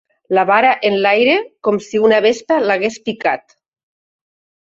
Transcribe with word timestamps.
La 0.35 0.43
vara 0.49 0.69
enlaire, 0.89 1.35
com 1.67 1.77
si 1.89 2.01
una 2.07 2.21
vespa 2.27 2.59
l'hagués 2.69 2.99
picat. 3.11 3.57